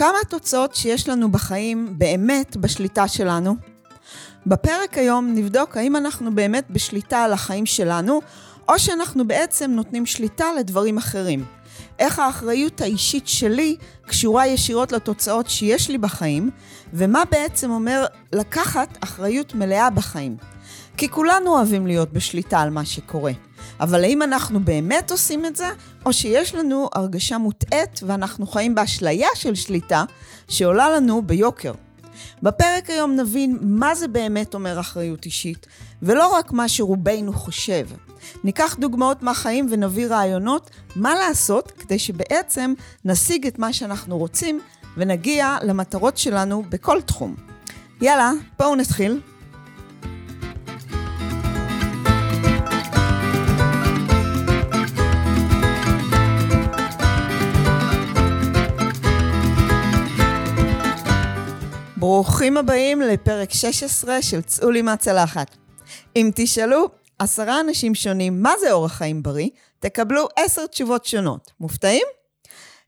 כמה 0.00 0.18
התוצאות 0.26 0.74
שיש 0.74 1.08
לנו 1.08 1.30
בחיים 1.30 1.94
באמת 1.98 2.56
בשליטה 2.56 3.08
שלנו? 3.08 3.56
בפרק 4.46 4.98
היום 4.98 5.34
נבדוק 5.34 5.76
האם 5.76 5.96
אנחנו 5.96 6.34
באמת 6.34 6.70
בשליטה 6.70 7.24
על 7.24 7.32
החיים 7.32 7.66
שלנו, 7.66 8.20
או 8.68 8.78
שאנחנו 8.78 9.28
בעצם 9.28 9.70
נותנים 9.70 10.06
שליטה 10.06 10.44
לדברים 10.58 10.98
אחרים. 10.98 11.44
איך 11.98 12.18
האחריות 12.18 12.80
האישית 12.80 13.28
שלי 13.28 13.76
קשורה 14.06 14.46
ישירות 14.46 14.92
לתוצאות 14.92 15.50
שיש 15.50 15.90
לי 15.90 15.98
בחיים, 15.98 16.50
ומה 16.92 17.22
בעצם 17.30 17.70
אומר 17.70 18.04
לקחת 18.32 18.98
אחריות 19.00 19.54
מלאה 19.54 19.90
בחיים. 19.90 20.36
כי 20.96 21.08
כולנו 21.08 21.50
אוהבים 21.56 21.86
להיות 21.86 22.12
בשליטה 22.12 22.60
על 22.60 22.70
מה 22.70 22.84
שקורה. 22.84 23.32
אבל 23.80 24.04
האם 24.04 24.22
אנחנו 24.22 24.60
באמת 24.60 25.10
עושים 25.10 25.46
את 25.46 25.56
זה, 25.56 25.70
או 26.06 26.12
שיש 26.12 26.54
לנו 26.54 26.88
הרגשה 26.94 27.38
מוטעית 27.38 28.00
ואנחנו 28.06 28.46
חיים 28.46 28.74
באשליה 28.74 29.28
של 29.34 29.54
שליטה 29.54 30.04
שעולה 30.48 30.90
לנו 30.90 31.22
ביוקר? 31.22 31.72
בפרק 32.42 32.90
היום 32.90 33.16
נבין 33.16 33.58
מה 33.60 33.94
זה 33.94 34.08
באמת 34.08 34.54
אומר 34.54 34.80
אחריות 34.80 35.24
אישית, 35.24 35.66
ולא 36.02 36.34
רק 36.34 36.52
מה 36.52 36.68
שרובנו 36.68 37.32
חושב. 37.32 37.86
ניקח 38.44 38.76
דוגמאות 38.78 39.22
מהחיים 39.22 39.66
ונביא 39.70 40.06
רעיונות 40.06 40.70
מה 40.96 41.14
לעשות 41.14 41.70
כדי 41.70 41.98
שבעצם 41.98 42.74
נשיג 43.04 43.46
את 43.46 43.58
מה 43.58 43.72
שאנחנו 43.72 44.18
רוצים 44.18 44.60
ונגיע 44.96 45.56
למטרות 45.62 46.18
שלנו 46.18 46.62
בכל 46.68 47.00
תחום. 47.00 47.34
יאללה, 48.00 48.32
בואו 48.58 48.76
נתחיל. 48.76 49.20
ברוכים 62.10 62.56
הבאים 62.56 63.00
לפרק 63.00 63.50
16 63.52 64.22
של 64.22 64.42
צאו 64.42 64.70
לי 64.70 64.82
מהצלחת. 64.82 65.56
אם 66.16 66.30
תשאלו 66.34 66.88
עשרה 67.18 67.60
אנשים 67.60 67.94
שונים 67.94 68.42
מה 68.42 68.52
זה 68.60 68.72
אורח 68.72 68.92
חיים 68.92 69.22
בריא, 69.22 69.48
תקבלו 69.78 70.28
עשר 70.36 70.66
תשובות 70.66 71.04
שונות. 71.04 71.50
מופתעים? 71.60 72.06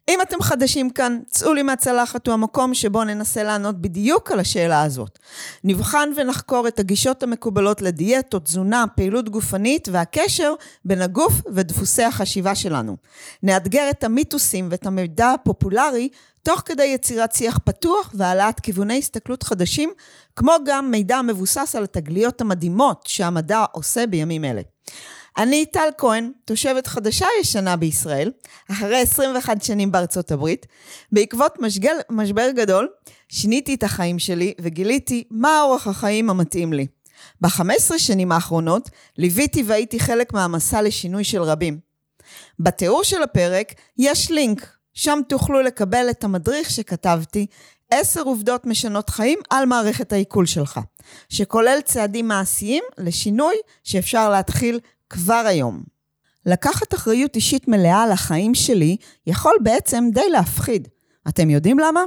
אם 0.08 0.18
אתם 0.22 0.42
חדשים 0.42 0.90
כאן, 0.90 1.20
צאו 1.30 1.54
לי 1.54 1.62
מהצלחת 1.62 2.26
הוא 2.26 2.32
המקום 2.32 2.74
שבו 2.74 3.04
ננסה 3.04 3.42
לענות 3.42 3.80
בדיוק 3.80 4.32
על 4.32 4.40
השאלה 4.40 4.82
הזאת. 4.82 5.18
נבחן 5.64 6.08
ונחקור 6.16 6.68
את 6.68 6.78
הגישות 6.78 7.22
המקובלות 7.22 7.82
לדיאטות, 7.82 8.44
תזונה, 8.44 8.84
פעילות 8.96 9.28
גופנית 9.28 9.88
והקשר 9.92 10.54
בין 10.84 11.02
הגוף 11.02 11.32
ודפוסי 11.54 12.02
החשיבה 12.02 12.54
שלנו. 12.54 12.96
נאתגר 13.42 13.90
את 13.90 14.04
המיתוסים 14.04 14.68
ואת 14.70 14.86
המידע 14.86 15.30
הפופולרי 15.30 16.08
תוך 16.42 16.62
כדי 16.64 16.84
יצירת 16.84 17.32
שיח 17.32 17.58
פתוח 17.64 18.10
והעלאת 18.14 18.60
כיווני 18.60 18.98
הסתכלות 18.98 19.42
חדשים, 19.42 19.92
כמו 20.36 20.52
גם 20.66 20.90
מידע 20.90 21.22
מבוסס 21.22 21.74
על 21.76 21.84
התגליות 21.84 22.40
המדהימות 22.40 23.04
שהמדע 23.06 23.64
עושה 23.72 24.06
בימים 24.06 24.44
אלה. 24.44 24.62
אני 25.36 25.66
טל 25.66 25.88
כהן, 25.98 26.32
תושבת 26.44 26.86
חדשה 26.86 27.26
ישנה 27.40 27.76
בישראל, 27.76 28.30
אחרי 28.70 29.00
21 29.00 29.62
שנים 29.62 29.92
בארצות 29.92 30.32
הברית. 30.32 30.66
בעקבות 31.12 31.60
משגל, 31.60 31.96
משבר 32.10 32.50
גדול, 32.50 32.88
שיניתי 33.28 33.74
את 33.74 33.82
החיים 33.82 34.18
שלי 34.18 34.54
וגיליתי 34.60 35.24
מה 35.30 35.62
אורח 35.62 35.86
החיים 35.86 36.30
המתאים 36.30 36.72
לי. 36.72 36.86
ב-15 37.40 37.98
שנים 37.98 38.32
האחרונות 38.32 38.90
ליוויתי 39.18 39.62
והייתי 39.66 40.00
חלק 40.00 40.32
מהמסע 40.32 40.82
לשינוי 40.82 41.24
של 41.24 41.42
רבים. 41.42 41.78
בתיאור 42.58 43.02
של 43.02 43.22
הפרק 43.22 43.72
יש 43.98 44.30
לינק 44.30 44.81
שם 44.94 45.18
תוכלו 45.28 45.62
לקבל 45.62 46.06
את 46.10 46.24
המדריך 46.24 46.70
שכתבתי, 46.70 47.46
עשר 47.90 48.22
עובדות 48.22 48.66
משנות 48.66 49.10
חיים 49.10 49.38
על 49.50 49.66
מערכת 49.66 50.12
העיכול 50.12 50.46
שלך, 50.46 50.80
שכולל 51.28 51.78
צעדים 51.84 52.28
מעשיים 52.28 52.84
לשינוי 52.98 53.54
שאפשר 53.84 54.30
להתחיל 54.30 54.80
כבר 55.10 55.44
היום. 55.46 55.82
לקחת 56.46 56.94
אחריות 56.94 57.36
אישית 57.36 57.68
מלאה 57.68 58.02
על 58.02 58.12
החיים 58.12 58.54
שלי 58.54 58.96
יכול 59.26 59.54
בעצם 59.62 60.04
די 60.12 60.28
להפחיד. 60.30 60.88
אתם 61.28 61.50
יודעים 61.50 61.78
למה? 61.78 62.00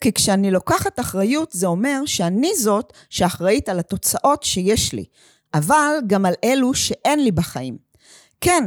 כי 0.00 0.12
כשאני 0.12 0.50
לוקחת 0.50 1.00
אחריות 1.00 1.52
זה 1.52 1.66
אומר 1.66 2.00
שאני 2.06 2.50
זאת 2.56 2.92
שאחראית 3.10 3.68
על 3.68 3.78
התוצאות 3.78 4.42
שיש 4.42 4.92
לי, 4.92 5.04
אבל 5.54 5.94
גם 6.06 6.26
על 6.26 6.34
אלו 6.44 6.74
שאין 6.74 7.24
לי 7.24 7.30
בחיים. 7.30 7.78
כן, 8.40 8.64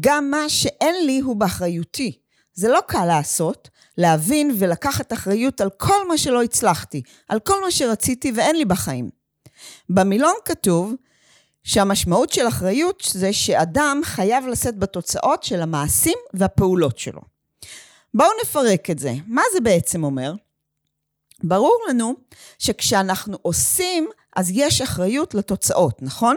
גם 0.00 0.30
מה 0.30 0.48
שאין 0.48 1.06
לי 1.06 1.20
הוא 1.20 1.36
באחריותי. 1.36 2.18
זה 2.56 2.68
לא 2.68 2.80
קל 2.86 3.04
לעשות, 3.04 3.68
להבין 3.98 4.56
ולקחת 4.58 5.12
אחריות 5.12 5.60
על 5.60 5.70
כל 5.70 6.08
מה 6.08 6.18
שלא 6.18 6.42
הצלחתי, 6.42 7.02
על 7.28 7.40
כל 7.40 7.62
מה 7.64 7.70
שרציתי 7.70 8.32
ואין 8.36 8.56
לי 8.56 8.64
בחיים. 8.64 9.10
במילון 9.90 10.34
כתוב 10.44 10.94
שהמשמעות 11.64 12.32
של 12.32 12.48
אחריות 12.48 13.02
זה 13.12 13.32
שאדם 13.32 14.00
חייב 14.04 14.46
לשאת 14.46 14.78
בתוצאות 14.78 15.42
של 15.42 15.62
המעשים 15.62 16.18
והפעולות 16.34 16.98
שלו. 16.98 17.20
בואו 18.14 18.28
נפרק 18.42 18.90
את 18.90 18.98
זה. 18.98 19.14
מה 19.26 19.42
זה 19.52 19.60
בעצם 19.60 20.04
אומר? 20.04 20.34
ברור 21.44 21.78
לנו 21.88 22.14
שכשאנחנו 22.58 23.38
עושים, 23.42 24.08
אז 24.36 24.50
יש 24.54 24.80
אחריות 24.80 25.34
לתוצאות, 25.34 26.02
נכון? 26.02 26.36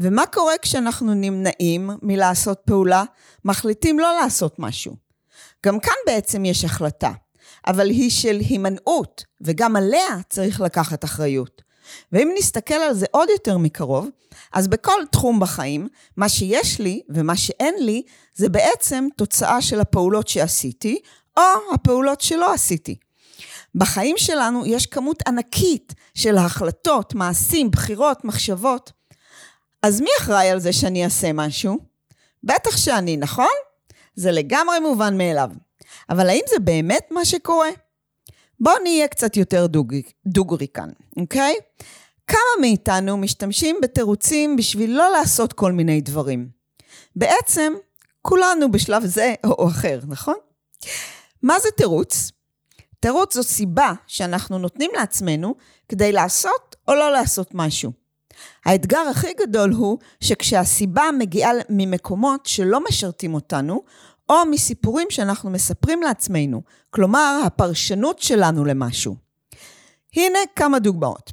ומה 0.00 0.26
קורה 0.26 0.54
כשאנחנו 0.62 1.14
נמנעים 1.14 1.90
מלעשות 2.02 2.60
פעולה, 2.64 3.04
מחליטים 3.44 3.98
לא 3.98 4.12
לעשות 4.22 4.58
משהו? 4.58 5.09
גם 5.66 5.80
כאן 5.80 5.94
בעצם 6.06 6.44
יש 6.44 6.64
החלטה, 6.64 7.12
אבל 7.66 7.90
היא 7.90 8.10
של 8.10 8.38
הימנעות, 8.48 9.24
וגם 9.40 9.76
עליה 9.76 10.16
צריך 10.28 10.60
לקחת 10.60 11.04
אחריות. 11.04 11.62
ואם 12.12 12.30
נסתכל 12.38 12.74
על 12.74 12.94
זה 12.94 13.06
עוד 13.10 13.28
יותר 13.28 13.58
מקרוב, 13.58 14.08
אז 14.52 14.68
בכל 14.68 15.00
תחום 15.12 15.40
בחיים, 15.40 15.88
מה 16.16 16.28
שיש 16.28 16.80
לי 16.80 17.02
ומה 17.08 17.36
שאין 17.36 17.74
לי, 17.78 18.02
זה 18.34 18.48
בעצם 18.48 19.08
תוצאה 19.16 19.62
של 19.62 19.80
הפעולות 19.80 20.28
שעשיתי, 20.28 20.98
או 21.36 21.42
הפעולות 21.74 22.20
שלא 22.20 22.54
עשיתי. 22.54 22.96
בחיים 23.74 24.16
שלנו 24.18 24.66
יש 24.66 24.86
כמות 24.86 25.22
ענקית 25.26 25.94
של 26.14 26.38
החלטות, 26.38 27.14
מעשים, 27.14 27.70
בחירות, 27.70 28.24
מחשבות. 28.24 28.92
אז 29.82 30.00
מי 30.00 30.10
אחראי 30.20 30.50
על 30.50 30.60
זה 30.60 30.72
שאני 30.72 31.04
אעשה 31.04 31.32
משהו? 31.32 31.78
בטח 32.44 32.76
שאני, 32.76 33.16
נכון? 33.16 33.46
זה 34.20 34.32
לגמרי 34.32 34.78
מובן 34.78 35.18
מאליו. 35.18 35.50
אבל 36.10 36.28
האם 36.28 36.42
זה 36.48 36.58
באמת 36.58 37.08
מה 37.10 37.24
שקורה? 37.24 37.68
בואו 38.60 38.74
נהיה 38.82 39.08
קצת 39.08 39.36
יותר 39.36 39.66
דוג... 39.66 39.94
דוגרי 40.26 40.66
כאן, 40.74 40.88
אוקיי? 41.16 41.54
כמה 42.26 42.60
מאיתנו 42.60 43.16
משתמשים 43.16 43.76
בתירוצים 43.82 44.56
בשביל 44.56 44.90
לא 44.96 45.12
לעשות 45.12 45.52
כל 45.52 45.72
מיני 45.72 46.00
דברים? 46.00 46.48
בעצם, 47.16 47.72
כולנו 48.22 48.70
בשלב 48.70 49.06
זה 49.06 49.34
או 49.44 49.68
אחר, 49.68 50.00
נכון? 50.08 50.36
מה 51.42 51.58
זה 51.58 51.68
תירוץ? 51.76 52.30
תירוץ 53.00 53.34
זו 53.34 53.42
סיבה 53.42 53.92
שאנחנו 54.06 54.58
נותנים 54.58 54.90
לעצמנו 54.94 55.54
כדי 55.88 56.12
לעשות 56.12 56.76
או 56.88 56.94
לא 56.94 57.12
לעשות 57.12 57.50
משהו. 57.54 57.92
האתגר 58.64 59.00
הכי 59.10 59.32
גדול 59.40 59.70
הוא 59.70 59.98
שכשהסיבה 60.20 61.02
מגיעה 61.18 61.50
ממקומות 61.68 62.46
שלא 62.46 62.84
משרתים 62.88 63.34
אותנו, 63.34 63.82
או 64.28 64.46
מסיפורים 64.50 65.06
שאנחנו 65.10 65.50
מספרים 65.50 66.02
לעצמנו, 66.02 66.62
כלומר, 66.90 67.40
הפרשנות 67.46 68.18
שלנו 68.18 68.64
למשהו. 68.64 69.16
הנה 70.16 70.38
כמה 70.56 70.78
דוגמאות. 70.78 71.32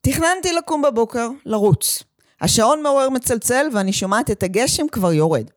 תכננתי 0.00 0.52
לקום 0.52 0.82
בבוקר, 0.82 1.28
לרוץ. 1.46 2.02
השעון 2.40 2.82
מעורר 2.82 3.10
מצלצל 3.10 3.66
ואני 3.72 3.92
שומעת 3.92 4.30
את 4.30 4.42
הגשם 4.42 4.88
כבר 4.88 5.12
יורד. 5.12 5.50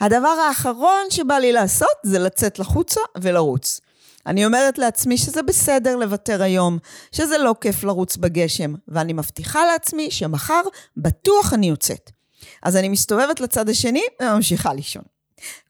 הדבר 0.00 0.28
האחרון 0.28 1.10
שבא 1.10 1.34
לי 1.34 1.52
לעשות 1.52 1.96
זה 2.02 2.18
לצאת 2.18 2.58
לחוצה 2.58 3.00
ולרוץ. 3.20 3.80
אני 4.26 4.46
אומרת 4.46 4.78
לעצמי 4.78 5.18
שזה 5.18 5.42
בסדר 5.42 5.96
לוותר 5.96 6.42
היום, 6.42 6.78
שזה 7.12 7.38
לא 7.38 7.54
כיף 7.60 7.84
לרוץ 7.84 8.16
בגשם, 8.16 8.74
ואני 8.88 9.12
מבטיחה 9.12 9.64
לעצמי 9.64 10.10
שמחר 10.10 10.62
בטוח 10.96 11.52
אני 11.52 11.68
יוצאת. 11.68 12.10
אז 12.62 12.76
אני 12.76 12.88
מסתובבת 12.88 13.40
לצד 13.40 13.68
השני 13.68 14.02
וממשיכה 14.22 14.74
לישון. 14.74 15.02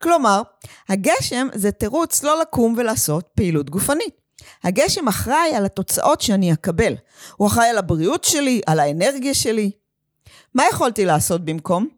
כלומר, 0.03 0.43
הגשם 0.89 1.49
זה 1.55 1.71
תירוץ 1.71 2.23
לא 2.23 2.41
לקום 2.41 2.75
ולעשות 2.77 3.29
פעילות 3.35 3.71
גופנית. 3.71 4.21
הגשם 4.65 5.09
אחראי 5.09 5.55
על 5.57 5.65
התוצאות 5.65 6.21
שאני 6.21 6.53
אקבל. 6.53 6.95
הוא 7.37 7.49
אחראי 7.49 7.69
על 7.69 7.79
הבריאות 7.79 8.25
שלי, 8.25 8.61
על 8.67 8.81
האנרגיה 8.81 9.35
שלי. 9.35 9.71
מה 10.55 10.65
יכולתי 10.73 11.05
לעשות 11.05 11.45
במקום? 11.45 11.89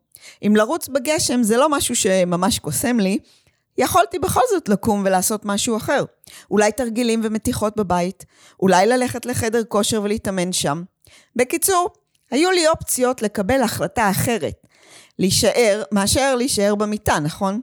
אם 0.47 0.56
לרוץ 0.56 0.88
בגשם 0.88 1.43
זה 1.43 1.56
לא 1.56 1.69
משהו 1.69 1.97
שממש 1.97 2.58
קוסם 2.58 3.00
לי, 3.00 3.19
יכולתי 3.78 4.19
בכל 4.19 4.40
זאת 4.50 4.69
לקום 4.69 5.02
ולעשות 5.06 5.44
משהו 5.44 5.76
אחר. 5.76 6.05
אולי 6.50 6.73
תרגילים 6.73 7.20
ומתיחות 7.25 7.76
בבית, 7.76 8.25
אולי 8.61 8.87
ללכת 8.87 9.26
לחדר 9.26 9.64
כושר 9.64 10.02
ולהתאמן 10.02 10.52
שם. 10.52 10.82
בקיצור, 11.37 11.88
היו 12.31 12.50
לי 12.50 12.69
אופציות 12.69 13.23
לקבל 13.23 13.62
החלטה 13.62 14.11
אחרת, 14.11 14.67
להישאר, 15.19 15.82
מאשר 15.93 16.34
להישאר 16.34 16.75
במיטה, 16.75 17.19
נכון? 17.19 17.61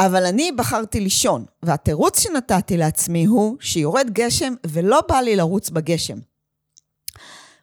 אבל 0.00 0.26
אני 0.26 0.52
בחרתי 0.52 1.00
לישון, 1.00 1.44
והתירוץ 1.62 2.20
שנתתי 2.20 2.76
לעצמי 2.76 3.24
הוא 3.24 3.56
שיורד 3.60 4.10
גשם 4.12 4.54
ולא 4.66 5.00
בא 5.08 5.16
לי 5.16 5.36
לרוץ 5.36 5.70
בגשם. 5.70 6.18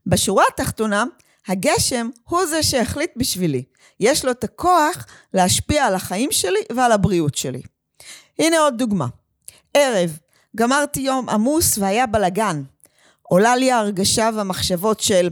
בשורה 0.05 0.43
התחתונה, 0.53 1.05
הגשם 1.49 2.09
הוא 2.23 2.45
זה 2.45 2.63
שהחליט 2.63 3.11
בשבילי. 3.15 3.63
יש 3.99 4.25
לו 4.25 4.31
את 4.31 4.43
הכוח 4.43 5.05
להשפיע 5.33 5.85
על 5.85 5.95
החיים 5.95 6.31
שלי 6.31 6.59
ועל 6.75 6.91
הבריאות 6.91 7.35
שלי. 7.35 7.61
הנה 8.39 8.59
עוד 8.59 8.77
דוגמה. 8.77 9.07
ערב, 9.73 10.17
גמרתי 10.55 10.99
יום 10.99 11.29
עמוס 11.29 11.77
והיה 11.77 12.07
בלגן. 12.07 12.63
עולה 13.21 13.55
לי 13.55 13.71
ההרגשה 13.71 14.29
והמחשבות 14.35 14.99
של 14.99 15.29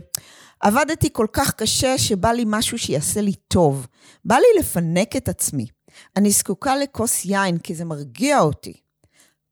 עבדתי 0.59 1.09
כל 1.13 1.27
כך 1.33 1.53
קשה 1.53 1.97
שבא 1.97 2.31
לי 2.31 2.43
משהו 2.47 2.77
שיעשה 2.77 3.21
לי 3.21 3.33
טוב. 3.47 3.87
בא 4.25 4.35
לי 4.35 4.59
לפנק 4.59 5.15
את 5.15 5.29
עצמי. 5.29 5.67
אני 6.15 6.31
זקוקה 6.31 6.75
לכוס 6.75 7.25
יין 7.25 7.57
כי 7.57 7.75
זה 7.75 7.85
מרגיע 7.85 8.39
אותי. 8.39 8.73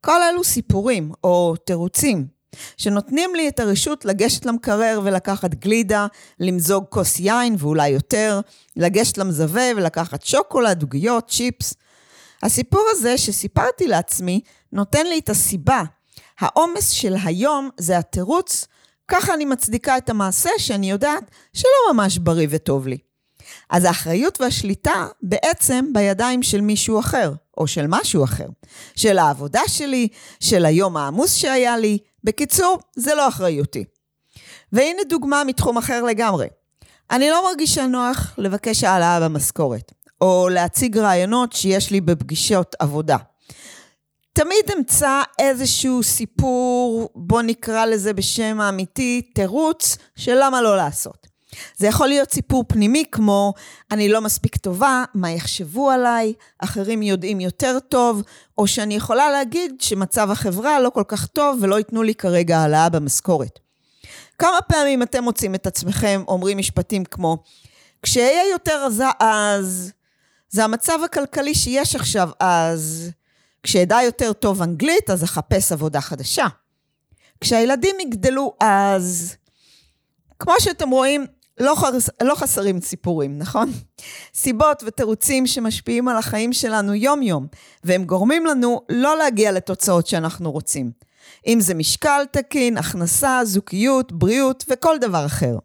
כל 0.02 0.24
אלו 0.24 0.44
סיפורים 0.44 1.12
או 1.24 1.56
תירוצים 1.66 2.28
שנותנים 2.78 3.36
לי 3.36 3.48
את 3.48 3.60
הרשות 3.60 4.06
לגשת 4.06 4.46
למקרר 4.46 5.02
ולקחת 5.04 5.56
גלידה, 5.56 6.08
למזוג 6.40 6.86
כוס 6.90 7.20
יין 7.20 7.56
ואולי 7.60 7.90
יותר, 7.90 8.42
לגשת 8.76 9.18
למזווה 9.18 9.70
ולקחת 9.78 10.26
שוקולד, 10.26 10.82
עוגיות, 10.82 11.30
צ'יפס. 11.30 11.74
הסיפור 12.44 12.86
הזה 12.92 13.18
שסיפרתי 13.18 13.88
לעצמי 13.88 14.42
נותן 14.72 15.06
לי 15.06 15.20
את 15.20 15.30
הסיבה. 15.30 15.84
העומס 16.40 16.90
של 16.90 17.16
היום 17.24 17.70
זה 17.78 17.98
התירוץ, 17.98 18.66
ככה 19.08 19.34
אני 19.34 19.46
מצדיקה 19.46 19.98
את 19.98 20.10
המעשה 20.10 20.50
שאני 20.58 20.92
יודעת 20.92 21.24
שלא 21.54 21.94
ממש 21.94 22.18
בריא 22.18 22.48
וטוב 22.50 22.88
לי. 22.88 22.98
אז 23.70 23.84
האחריות 23.84 24.42
והשליטה 24.42 25.08
בעצם 25.22 25.86
בידיים 25.94 26.44
של 26.44 26.62
מישהו 26.62 27.00
אחר, 27.00 27.34
או 27.58 27.68
של 27.68 27.86
משהו 27.88 28.24
אחר. 28.24 28.48
של 28.96 29.18
העבודה 29.18 29.62
שלי, 29.68 30.08
של 30.40 30.66
היום 30.66 30.98
העמוס 30.98 31.36
שהיה 31.36 31.78
לי. 31.78 31.98
בקיצור, 32.26 32.80
זה 32.96 33.16
לא 33.16 33.28
אחריותי. 33.28 33.84
והנה 34.72 35.02
דוגמה 35.10 35.44
מתחום 35.44 35.78
אחר 35.78 36.04
לגמרי. 36.04 36.48
אני 37.12 37.30
לא 37.30 37.44
מרגישה 37.44 37.88
נוח 37.88 38.34
לבקש 38.38 38.84
העלאה 38.84 39.20
במשכורת, 39.20 39.92
או 40.22 40.50
להציג 40.52 40.98
רעיונות 40.98 41.54
שיש 41.54 41.92
לי 41.92 42.02
בפגישות 42.02 42.76
עבודה. 42.80 43.18
תמיד 44.34 44.72
אמצא 44.78 45.22
איזשהו 45.40 46.04
סיפור, 46.04 47.10
בוא 47.16 47.42
נקרא 47.42 47.86
לזה 47.86 48.14
בשם 48.14 48.62
האמיתי, 48.62 49.22
תירוץ 49.36 49.98
של 50.16 50.38
למה 50.42 50.62
לא 50.62 50.78
לעשות. 50.78 51.28
זה 51.78 51.88
יכול 51.88 52.08
להיות 52.08 52.32
סיפור 52.32 52.64
פנימי 52.68 53.04
כמו, 53.12 53.54
אני 53.92 54.10
לא 54.10 54.22
מספיק 54.22 54.58
טובה, 54.58 55.04
מה 55.14 55.32
יחשבו 55.32 55.92
עליי, 55.92 56.34
אחרים 56.60 57.02
יודעים 57.02 57.40
יותר 57.40 57.80
טוב, 57.80 58.22
או 58.58 58.68
שאני 58.68 58.96
יכולה 58.96 59.32
להגיד 59.32 59.76
שמצב 59.80 60.32
החברה 60.32 60.80
לא 60.80 60.90
כל 60.90 61.04
כך 61.08 61.28
טוב 61.28 61.58
ולא 61.62 61.78
ייתנו 61.78 62.04
לי 62.04 62.16
כרגע 62.16 62.58
העלאה 62.58 62.90
במשכורת. 62.90 63.60
כמה 64.40 64.62
פעמים 64.68 65.04
אתם 65.04 65.24
מוצאים 65.24 65.56
את 65.56 65.68
עצמכם 65.68 66.24
אומרים 66.28 66.58
משפטים 66.58 67.06
כמו, 67.06 67.38
כשאהיה 68.02 68.50
יותר 68.52 68.84
עזה 68.86 69.06
אז, 69.20 69.92
זה 70.50 70.64
המצב 70.64 71.00
הכלכלי 71.06 71.56
שיש 71.56 71.96
עכשיו 71.96 72.30
אז, 72.40 73.12
כשאדע 73.64 73.98
יותר 74.06 74.34
טוב 74.34 74.62
אנגלית 74.62 75.10
אז 75.10 75.24
אחפש 75.24 75.72
עבודה 75.72 76.02
חדשה. 76.02 76.46
כשהילדים 77.42 77.96
יגדלו 78.00 78.54
אז, 78.60 79.36
כמו 80.40 80.54
שאתם 80.60 80.90
רואים, 80.90 81.26
לא, 81.60 81.76
חס, 81.76 82.10
לא 82.24 82.36
חסרים 82.36 82.82
סיפורים, 82.82 83.38
נכון? 83.38 83.72
סיבות 84.34 84.84
ותירוצים 84.86 85.48
שמשפיעים 85.48 86.08
על 86.08 86.18
החיים 86.18 86.54
שלנו 86.54 86.94
יום-יום, 86.94 87.48
והם 87.84 88.04
גורמים 88.04 88.46
לנו 88.46 88.82
לא 88.90 89.18
להגיע 89.18 89.52
לתוצאות 89.52 90.08
שאנחנו 90.08 90.52
רוצים. 90.52 90.92
אם 91.48 91.60
זה 91.62 91.74
משקל 91.74 92.24
תקין, 92.32 92.78
הכנסה, 92.78 93.40
זוגיות, 93.44 94.12
בריאות 94.12 94.64
וכל 94.70 94.98
דבר 94.98 95.26
אחר. 95.26 95.58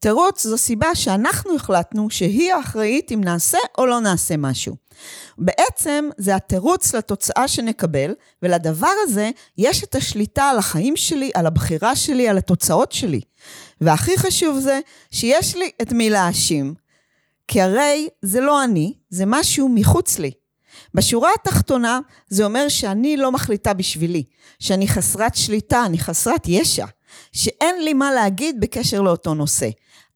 תירוץ 0.00 0.46
זו 0.46 0.58
סיבה 0.58 0.94
שאנחנו 0.94 1.56
החלטנו 1.56 2.10
שהיא 2.10 2.54
האחראית 2.54 3.12
אם 3.12 3.20
נעשה 3.24 3.58
או 3.78 3.86
לא 3.86 4.00
נעשה 4.00 4.36
משהו. 4.36 4.76
בעצם 5.38 6.08
זה 6.18 6.36
התירוץ 6.36 6.94
לתוצאה 6.94 7.48
שנקבל, 7.48 8.14
ולדבר 8.42 8.92
הזה 9.02 9.30
יש 9.58 9.84
את 9.84 9.94
השליטה 9.94 10.44
על 10.44 10.58
החיים 10.58 10.96
שלי, 10.96 11.30
על 11.34 11.46
הבחירה 11.46 11.96
שלי, 11.96 12.28
על 12.28 12.38
התוצאות 12.38 12.92
שלי. 12.92 13.20
והכי 13.80 14.18
חשוב 14.18 14.58
זה 14.58 14.80
שיש 15.10 15.56
לי 15.56 15.70
את 15.82 15.92
מי 15.92 16.10
להאשים. 16.10 16.74
כי 17.48 17.60
הרי 17.60 18.08
זה 18.22 18.40
לא 18.40 18.64
אני, 18.64 18.94
זה 19.10 19.24
משהו 19.26 19.68
מחוץ 19.68 20.18
לי. 20.18 20.30
בשורה 20.94 21.30
התחתונה, 21.40 22.00
זה 22.28 22.44
אומר 22.44 22.68
שאני 22.68 23.16
לא 23.16 23.32
מחליטה 23.32 23.74
בשבילי, 23.74 24.24
שאני 24.58 24.88
חסרת 24.88 25.34
שליטה, 25.34 25.86
אני 25.86 25.98
חסרת 25.98 26.48
ישע, 26.48 26.86
שאין 27.32 27.84
לי 27.84 27.92
מה 27.92 28.12
להגיד 28.12 28.60
בקשר 28.60 29.00
לאותו 29.00 29.34
נושא. 29.34 29.68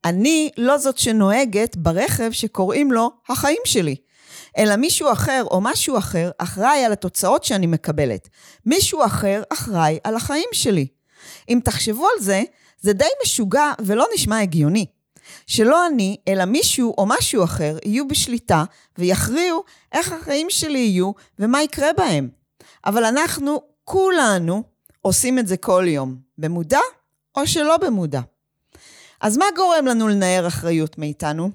אני 0.04 0.50
לא 0.56 0.78
זאת 0.78 0.98
שנוהגת 0.98 1.76
ברכב 1.76 2.30
שקוראים 2.32 2.92
לו 2.92 3.10
החיים 3.28 3.60
שלי. 3.64 3.96
אלא 4.58 4.76
מישהו 4.76 5.12
אחר 5.12 5.42
או 5.50 5.60
משהו 5.60 5.98
אחר 5.98 6.30
אחראי 6.38 6.84
על 6.84 6.92
התוצאות 6.92 7.44
שאני 7.44 7.66
מקבלת. 7.66 8.28
מישהו 8.66 9.04
אחר 9.04 9.42
אחראי 9.52 9.98
על 10.04 10.16
החיים 10.16 10.48
שלי. 10.52 10.86
אם 11.48 11.60
תחשבו 11.64 12.06
על 12.06 12.22
זה, 12.22 12.42
זה 12.80 12.92
די 12.92 13.04
משוגע 13.24 13.72
ולא 13.80 14.06
נשמע 14.14 14.40
הגיוני. 14.40 14.86
שלא 15.46 15.86
אני, 15.86 16.16
אלא 16.28 16.44
מישהו 16.44 16.94
או 16.98 17.06
משהו 17.06 17.44
אחר 17.44 17.78
יהיו 17.84 18.08
בשליטה 18.08 18.64
ויכריעו 18.98 19.64
איך 19.92 20.12
החיים 20.12 20.46
שלי 20.50 20.78
יהיו 20.78 21.12
ומה 21.38 21.62
יקרה 21.62 21.92
בהם. 21.96 22.28
אבל 22.86 23.04
אנחנו, 23.04 23.62
כולנו, 23.84 24.62
עושים 25.02 25.38
את 25.38 25.46
זה 25.46 25.56
כל 25.56 25.84
יום, 25.88 26.16
במודע 26.38 26.80
או 27.36 27.46
שלא 27.46 27.76
במודע. 27.76 28.20
אז 29.24 29.36
מה 29.36 29.44
גורם 29.56 29.86
לנו 29.86 30.08
לנער 30.08 30.46
אחריות 30.46 30.98
מאיתנו? 30.98 31.50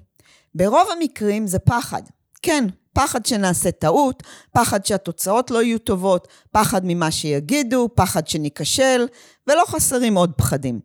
ברוב 0.56 0.88
המקרים 0.98 1.48
זה 1.48 1.60
פחד. 1.60 2.02
כן, 2.42 2.66
פחד 2.94 3.26
שנעשה 3.26 3.72
טעות, 3.72 4.24
פחד 4.52 4.86
שהתוצאות 4.86 5.52
לא 5.52 5.64
יהיו 5.64 5.80
טובות, 5.80 6.28
פחד 6.52 6.82
ממה 6.84 7.12
שיגידו, 7.12 7.90
פחד 7.96 8.28
שניכשל, 8.28 9.08
ולא 9.48 9.64
חסרים 9.68 10.16
עוד 10.16 10.32
פחדים. 10.38 10.80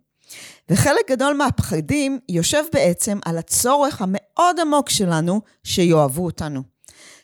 וחלק 0.68 1.10
גדול 1.10 1.34
מהפחדים 1.34 2.18
יושב 2.28 2.64
בעצם 2.72 3.18
על 3.24 3.38
הצורך 3.38 4.02
המאוד 4.02 4.60
עמוק 4.60 4.90
שלנו 4.90 5.40
שיאהבו 5.64 6.24
אותנו. 6.24 6.62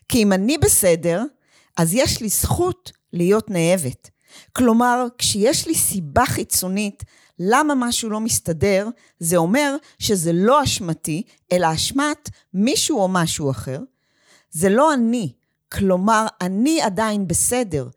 כי 0.09 0.23
אם 0.23 0.33
אני 0.33 0.59
בסדר, 0.59 1.23
אז 1.77 1.95
יש 1.95 2.21
לי 2.21 2.29
זכות 2.29 2.93
להיות 3.13 3.51
נאהבת. 3.51 4.11
כלומר, 4.53 5.07
כשיש 5.19 5.67
לי 5.67 5.75
סיבה 5.75 6.27
חיצונית 6.27 7.05
למה 7.43 7.75
משהו 7.75 8.11
לא 8.11 8.21
מסתדר, 8.21 8.89
זה 9.19 9.37
אומר 9.37 9.77
שזה 9.99 10.33
לא 10.33 10.63
אשמתי, 10.63 11.23
אלא 11.53 11.75
אשמת 11.75 12.31
מישהו 12.55 12.99
או 12.99 13.09
משהו 13.09 13.51
אחר. 13.51 13.81
זה 14.51 14.69
לא 14.69 14.95
אני, 14.95 15.33
כלומר, 15.73 16.27
אני 16.41 16.83
עדיין 16.83 17.29
בסדר, 17.29 17.89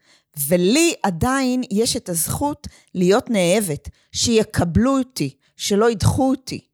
ולי 0.47 0.93
עדיין 1.03 1.61
יש 1.71 1.97
את 1.97 2.09
הזכות 2.09 2.67
להיות 2.95 3.29
נאהבת, 3.29 3.89
שיקבלו 4.11 4.97
אותי, 4.97 5.35
שלא 5.57 5.91
ידחו 5.91 6.29
אותי. 6.29 6.65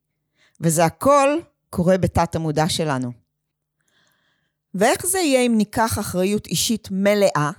וזה 0.62 0.86
הכל 0.86 1.30
קורה 1.70 1.98
בתת 1.98 2.36
המודע 2.36 2.70
שלנו. 2.70 3.12
ואיך 4.76 5.06
זה 5.06 5.20
יהיה 5.20 5.42
אם 5.42 5.54
ניקח 5.58 6.00
אחריות 6.00 6.48
אישית 6.48 6.88
מלאה? 6.92 7.52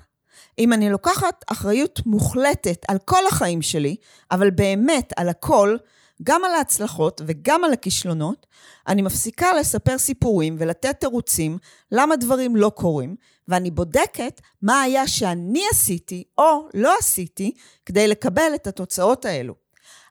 אם 0.60 0.72
אני 0.72 0.90
לוקחת 0.90 1.44
אחריות 1.46 2.00
מוחלטת 2.06 2.84
על 2.88 2.98
כל 3.04 3.26
החיים 3.28 3.62
שלי, 3.62 3.96
אבל 4.30 4.50
באמת 4.50 5.12
על 5.16 5.28
הכל, 5.28 5.76
גם 6.22 6.44
על 6.44 6.54
ההצלחות 6.54 7.20
וגם 7.26 7.64
על 7.64 7.72
הכישלונות, 7.72 8.46
אני 8.88 9.02
מפסיקה 9.02 9.52
לספר 9.52 9.98
סיפורים 9.98 10.56
ולתת 10.58 11.00
תירוצים 11.00 11.58
למה 11.92 12.16
דברים 12.16 12.56
לא 12.56 12.72
קורים, 12.74 13.16
ואני 13.48 13.70
בודקת 13.70 14.40
מה 14.62 14.80
היה 14.82 15.08
שאני 15.08 15.62
עשיתי 15.70 16.24
או 16.38 16.68
לא 16.74 16.94
עשיתי 16.98 17.52
כדי 17.86 18.08
לקבל 18.08 18.52
את 18.54 18.66
התוצאות 18.66 19.24
האלו. 19.24 19.54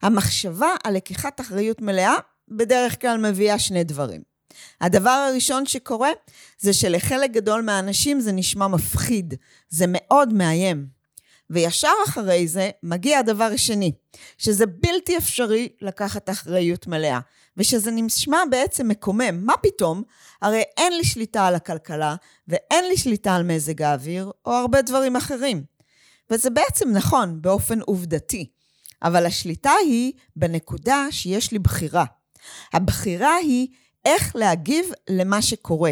המחשבה 0.01 0.69
על 0.83 0.95
לקיחת 0.95 1.41
אחריות 1.41 1.81
מלאה 1.81 2.15
בדרך 2.47 3.01
כלל 3.01 3.17
מביאה 3.17 3.59
שני 3.59 3.83
דברים. 3.83 4.28
הדבר 4.81 5.09
הראשון 5.09 5.65
שקורה 5.65 6.09
זה 6.59 6.73
שלחלק 6.73 7.31
גדול 7.31 7.61
מהאנשים 7.61 8.19
זה 8.19 8.31
נשמע 8.31 8.67
מפחיד, 8.67 9.33
זה 9.69 9.85
מאוד 9.87 10.33
מאיים. 10.33 10.99
וישר 11.49 11.91
אחרי 12.07 12.47
זה 12.47 12.69
מגיע 12.83 13.19
הדבר 13.19 13.49
השני, 13.53 13.91
שזה 14.37 14.65
בלתי 14.65 15.17
אפשרי 15.17 15.69
לקחת 15.81 16.29
אחריות 16.29 16.87
מלאה, 16.87 17.19
ושזה 17.57 17.91
נשמע 17.91 18.37
בעצם 18.49 18.87
מקומם. 18.87 19.45
מה 19.45 19.53
פתאום? 19.61 20.03
הרי 20.41 20.63
אין 20.77 20.93
לי 20.97 21.03
שליטה 21.03 21.47
על 21.47 21.55
הכלכלה, 21.55 22.15
ואין 22.47 22.85
לי 22.87 22.97
שליטה 22.97 23.35
על 23.35 23.43
מזג 23.43 23.81
האוויר, 23.81 24.31
או 24.45 24.51
הרבה 24.51 24.81
דברים 24.81 25.15
אחרים. 25.15 25.63
וזה 26.31 26.49
בעצם 26.49 26.89
נכון 26.91 27.41
באופן 27.41 27.81
עובדתי, 27.81 28.49
אבל 29.03 29.25
השליטה 29.25 29.71
היא 29.85 30.13
בנקודה 30.35 31.05
שיש 31.11 31.51
לי 31.51 31.59
בחירה. 31.59 32.05
הבחירה 32.73 33.35
היא 33.35 33.67
איך 34.05 34.35
להגיב 34.35 34.85
למה 35.09 35.41
שקורה. 35.41 35.91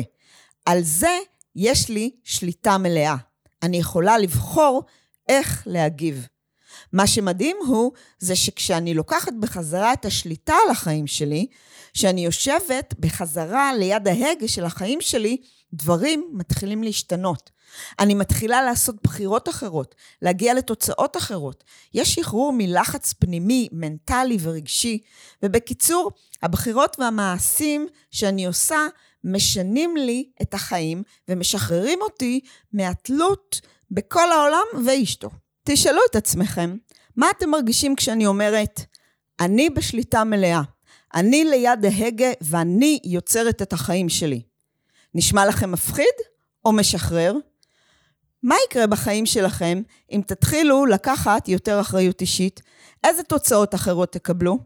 על 0.66 0.82
זה 0.84 1.18
יש 1.56 1.90
לי 1.90 2.12
שליטה 2.24 2.78
מלאה. 2.78 3.16
אני 3.64 3.78
יכולה 3.78 4.18
לבחור 4.18 4.84
איך 5.30 5.64
להגיב. 5.66 6.28
מה 6.94 7.08
שמדהים 7.08 7.58
הוא, 7.68 7.92
זה 8.20 8.36
שכשאני 8.36 8.94
לוקחת 8.94 9.34
בחזרה 9.40 9.94
את 9.94 10.06
השליטה 10.06 10.54
על 10.66 10.72
החיים 10.72 11.08
שלי, 11.08 11.48
כשאני 11.94 12.26
יושבת 12.26 12.94
בחזרה 13.00 13.74
ליד 13.74 14.08
ההגה 14.08 14.48
של 14.48 14.66
החיים 14.66 15.02
שלי, 15.02 15.38
דברים 15.74 16.30
מתחילים 16.34 16.84
להשתנות. 16.84 17.50
אני 18.00 18.14
מתחילה 18.14 18.62
לעשות 18.62 18.96
בחירות 19.04 19.50
אחרות, 19.50 19.96
להגיע 20.22 20.54
לתוצאות 20.54 21.18
אחרות. 21.18 21.64
יש 21.94 22.14
שחרור 22.14 22.54
מלחץ 22.58 23.14
פנימי, 23.14 23.68
מנטלי 23.72 24.38
ורגשי, 24.42 25.00
ובקיצור, 25.44 26.12
הבחירות 26.44 26.98
והמעשים 27.00 27.88
שאני 28.12 28.46
עושה 28.46 28.78
משנים 29.24 29.98
לי 29.98 30.30
את 30.42 30.54
החיים 30.54 31.04
ומשחררים 31.28 32.00
אותי 32.02 32.40
מהתלות 32.74 33.62
בכל 33.92 34.32
העולם 34.32 34.86
ואשתו. 34.86 35.30
תשאלו 35.64 36.00
את 36.12 36.16
עצמכם, 36.16 36.78
מה 37.16 37.28
אתם 37.38 37.50
מרגישים 37.50 37.96
כשאני 37.96 38.26
אומרת, 38.26 38.82
אני 39.40 39.70
בשליטה 39.70 40.24
מלאה, 40.24 40.62
אני 41.16 41.44
ליד 41.44 41.86
ההגה 41.86 42.32
ואני 42.42 43.00
יוצרת 43.04 43.62
את 43.62 43.74
החיים 43.74 44.10
שלי? 44.10 44.42
נשמע 45.16 45.46
לכם 45.46 45.72
מפחיד 45.72 46.16
או 46.66 46.72
משחרר? 46.72 47.34
מה 48.44 48.56
יקרה 48.68 48.88
בחיים 48.88 49.26
שלכם 49.26 49.82
אם 50.12 50.22
תתחילו 50.28 50.86
לקחת 50.86 51.48
יותר 51.48 51.82
אחריות 51.82 52.22
אישית? 52.22 52.62
איזה 53.04 53.24
תוצאות 53.24 53.76
אחרות 53.76 54.12
תקבלו? 54.12 54.58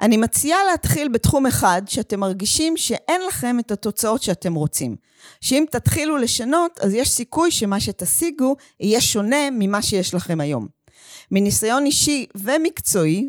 אני 0.00 0.16
מציעה 0.16 0.58
להתחיל 0.70 1.08
בתחום 1.08 1.46
אחד 1.46 1.82
שאתם 1.86 2.20
מרגישים 2.20 2.76
שאין 2.76 3.20
לכם 3.28 3.58
את 3.58 3.70
התוצאות 3.70 4.22
שאתם 4.22 4.54
רוצים. 4.54 4.96
שאם 5.40 5.64
תתחילו 5.70 6.16
לשנות, 6.16 6.78
אז 6.78 6.94
יש 6.94 7.10
סיכוי 7.10 7.50
שמה 7.50 7.80
שתשיגו 7.80 8.56
יהיה 8.80 9.00
שונה 9.00 9.50
ממה 9.52 9.82
שיש 9.82 10.14
לכם 10.14 10.40
היום. 10.40 10.66
מניסיון 11.30 11.86
אישי 11.86 12.26
ומקצועי, 12.34 13.28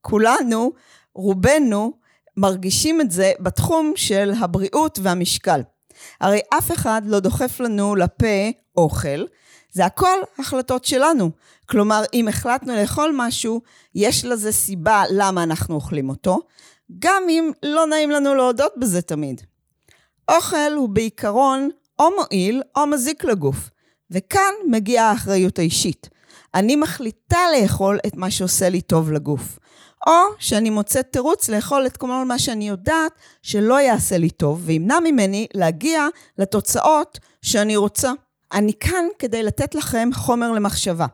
כולנו, 0.00 0.72
רובנו, 1.14 1.92
מרגישים 2.36 3.00
את 3.00 3.10
זה 3.10 3.32
בתחום 3.40 3.92
של 3.96 4.32
הבריאות 4.40 4.98
והמשקל. 5.02 5.60
הרי 6.20 6.40
אף 6.58 6.72
אחד 6.72 7.02
לא 7.04 7.20
דוחף 7.20 7.60
לנו 7.60 7.96
לפה 7.96 8.50
אוכל, 8.76 9.24
זה 9.72 9.84
הכל 9.84 10.18
החלטות 10.38 10.84
שלנו. 10.84 11.30
כלומר, 11.66 12.02
אם 12.14 12.28
החלטנו 12.28 12.76
לאכול 12.76 13.14
משהו, 13.16 13.60
יש 13.94 14.24
לזה 14.24 14.52
סיבה 14.52 15.02
למה 15.10 15.42
אנחנו 15.42 15.74
אוכלים 15.74 16.08
אותו, 16.08 16.38
גם 16.98 17.22
אם 17.28 17.50
לא 17.62 17.86
נעים 17.86 18.10
לנו 18.10 18.34
להודות 18.34 18.72
בזה 18.78 19.02
תמיד. 19.02 19.40
אוכל 20.28 20.72
הוא 20.76 20.88
בעיקרון 20.88 21.68
או 21.98 22.08
מועיל 22.16 22.62
או 22.76 22.86
מזיק 22.86 23.24
לגוף, 23.24 23.70
וכאן 24.10 24.52
מגיעה 24.70 25.10
האחריות 25.10 25.58
האישית. 25.58 26.08
אני 26.54 26.76
מחליטה 26.76 27.38
לאכול 27.56 27.98
את 28.06 28.16
מה 28.16 28.30
שעושה 28.30 28.68
לי 28.68 28.80
טוב 28.80 29.12
לגוף. 29.12 29.58
או 30.06 30.12
שאני 30.38 30.70
מוצאת 30.70 31.12
תירוץ 31.12 31.48
לאכול 31.48 31.86
את 31.86 31.96
כל 31.96 32.06
מה 32.06 32.38
שאני 32.38 32.68
יודעת 32.68 33.12
שלא 33.42 33.80
יעשה 33.80 34.18
לי 34.18 34.30
טוב 34.30 34.62
וימנע 34.64 35.00
ממני 35.04 35.46
להגיע 35.54 36.08
לתוצאות 36.38 37.18
שאני 37.42 37.76
רוצה. 37.76 38.12
אני 38.52 38.72
כאן 38.80 39.04
כדי 39.18 39.42
לתת 39.42 39.74
לכם 39.74 40.08
חומר 40.14 40.52
למחשבה. 40.52 41.06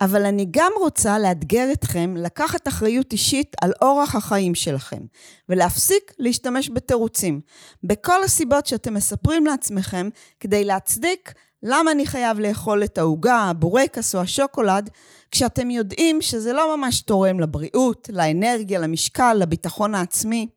אבל 0.00 0.26
אני 0.26 0.46
גם 0.50 0.72
רוצה 0.78 1.18
לאתגר 1.18 1.72
אתכם 1.72 2.14
לקחת 2.16 2.68
אחריות 2.68 3.12
אישית 3.12 3.56
על 3.60 3.72
אורח 3.82 4.14
החיים 4.14 4.54
שלכם, 4.54 5.00
ולהפסיק 5.48 6.12
להשתמש 6.18 6.70
בתירוצים, 6.70 7.40
בכל 7.84 8.22
הסיבות 8.24 8.66
שאתם 8.66 8.94
מספרים 8.94 9.46
לעצמכם 9.46 10.08
כדי 10.40 10.64
להצדיק 10.64 11.32
למה 11.62 11.90
אני 11.90 12.06
חייב 12.06 12.40
לאכול 12.40 12.84
את 12.84 12.98
העוגה, 12.98 13.36
הבורקס 13.36 14.14
או 14.14 14.20
השוקולד, 14.20 14.90
כשאתם 15.30 15.70
יודעים 15.70 16.22
שזה 16.22 16.52
לא 16.52 16.76
ממש 16.76 17.00
תורם 17.00 17.40
לבריאות, 17.40 18.10
לאנרגיה, 18.12 18.78
למשקל, 18.78 19.34
לביטחון 19.34 19.94
העצמי. 19.94 20.48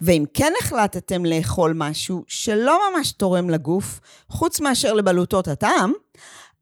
ואם 0.00 0.24
כן 0.34 0.52
החלטתם 0.60 1.24
לאכול 1.24 1.72
משהו 1.76 2.24
שלא 2.26 2.78
ממש 2.90 3.12
תורם 3.12 3.50
לגוף, 3.50 4.00
חוץ 4.28 4.60
מאשר 4.60 4.92
לבלוטות 4.92 5.48
הטעם, 5.48 5.92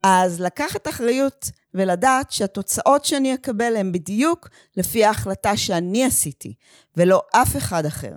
אז 0.03 0.41
לקחת 0.41 0.89
אחריות 0.89 1.51
ולדעת 1.75 2.33
שהתוצאות 2.33 3.05
שאני 3.05 3.35
אקבל 3.35 3.77
הן 3.77 3.93
בדיוק 3.93 4.49
לפי 4.77 5.05
ההחלטה 5.05 5.57
שאני 5.57 6.05
עשיתי, 6.05 6.55
ולא 6.97 7.23
אף 7.33 7.57
אחד 7.57 7.87
אחר. 7.87 8.13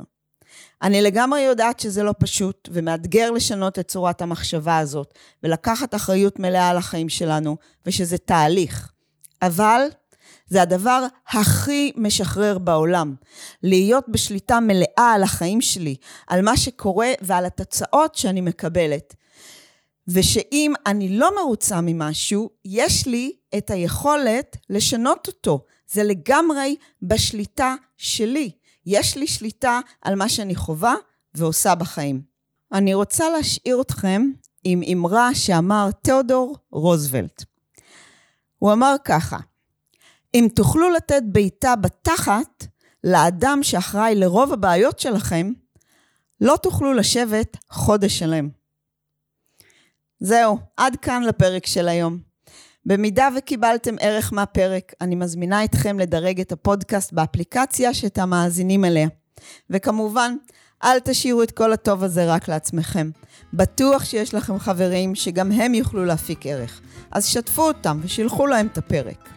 אני 0.81 1.01
לגמרי 1.01 1.41
יודעת 1.41 1.79
שזה 1.79 2.03
לא 2.03 2.13
פשוט 2.19 2.69
ומאתגר 2.71 3.31
לשנות 3.31 3.79
את 3.79 3.87
צורת 3.87 4.21
המחשבה 4.21 4.77
הזאת 4.77 5.13
ולקחת 5.43 5.95
אחריות 5.95 6.39
מלאה 6.39 6.69
על 6.69 6.77
החיים 6.77 7.09
שלנו, 7.09 7.57
ושזה 7.85 8.17
תהליך. 8.17 8.91
אבל 9.41 9.81
זה 10.53 10.61
הדבר 10.61 11.05
הכי 11.29 11.91
משחרר 11.95 12.57
בעולם. 12.57 13.15
להיות 13.63 14.05
בשליטה 14.09 14.59
מלאה 14.59 15.13
על 15.15 15.23
החיים 15.23 15.61
שלי, 15.61 15.95
על 16.27 16.41
מה 16.41 16.57
שקורה 16.57 17.11
ועל 17.21 17.45
התוצאות 17.45 18.15
שאני 18.15 18.41
מקבלת. 18.41 19.15
ושאם 20.07 20.73
אני 20.85 21.09
לא 21.09 21.35
מרוצה 21.35 21.81
ממשהו, 21.81 22.49
יש 22.65 23.07
לי 23.07 23.33
את 23.57 23.69
היכולת 23.69 24.57
לשנות 24.69 25.27
אותו. 25.27 25.65
זה 25.91 26.03
לגמרי 26.03 26.75
בשליטה 27.01 27.75
שלי. 27.97 28.51
יש 28.85 29.17
לי 29.17 29.27
שליטה 29.27 29.79
על 30.01 30.15
מה 30.15 30.29
שאני 30.29 30.55
חווה 30.55 30.95
ועושה 31.35 31.75
בחיים. 31.75 32.21
אני 32.73 32.93
רוצה 32.93 33.29
להשאיר 33.29 33.81
אתכם 33.81 34.21
עם 34.63 34.81
אמרה 34.93 35.35
שאמר 35.35 35.89
תיאודור 36.01 36.57
רוזוולט. 36.71 37.43
הוא 38.59 38.73
אמר 38.73 38.95
ככה, 39.05 39.37
אם 40.35 40.47
תוכלו 40.55 40.89
לתת 40.89 41.21
בעיטה 41.25 41.75
בתחת 41.75 42.65
לאדם 43.03 43.59
שאחראי 43.61 44.15
לרוב 44.15 44.53
הבעיות 44.53 44.99
שלכם, 44.99 45.51
לא 46.41 46.55
תוכלו 46.61 46.93
לשבת 46.93 47.57
חודש 47.69 48.19
שלם. 48.19 48.49
זהו, 50.19 50.57
עד 50.77 50.95
כאן 50.95 51.23
לפרק 51.23 51.65
של 51.65 51.87
היום. 51.87 52.17
במידה 52.85 53.29
וקיבלתם 53.37 53.95
ערך 53.99 54.33
מהפרק, 54.33 54.93
אני 55.01 55.15
מזמינה 55.15 55.63
אתכם 55.63 55.99
לדרג 55.99 56.39
את 56.41 56.51
הפודקאסט 56.51 57.13
באפליקציה 57.13 57.93
שאתם 57.93 58.29
מאזינים 58.29 58.85
אליה. 58.85 59.07
וכמובן, 59.69 60.35
אל 60.83 60.99
תשאירו 60.99 61.43
את 61.43 61.51
כל 61.51 61.73
הטוב 61.73 62.03
הזה 62.03 62.33
רק 62.33 62.47
לעצמכם. 62.47 63.09
בטוח 63.53 64.05
שיש 64.05 64.33
לכם 64.33 64.59
חברים 64.59 65.15
שגם 65.15 65.51
הם 65.51 65.73
יוכלו 65.73 66.05
להפיק 66.05 66.45
ערך. 66.45 66.81
אז 67.11 67.25
שתפו 67.25 67.61
אותם 67.61 67.99
ושילחו 68.03 68.47
להם 68.47 68.67
את 68.67 68.77
הפרק. 68.77 69.29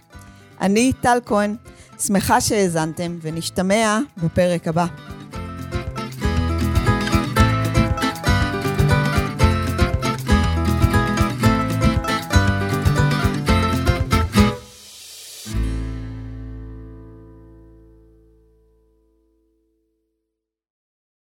אני 0.61 0.93
טל 1.01 1.19
כהן, 1.27 1.57
שמחה 1.99 2.41
שהאזנתם, 2.41 3.19
ונשתמע 3.23 3.99
בפרק 4.23 4.69
הבא. 4.69 4.87